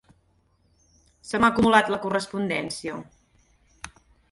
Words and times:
Se 1.31 1.41
m'ha 1.43 1.51
acumulat 1.53 1.93
la 1.97 2.01
correspondència. 2.07 2.99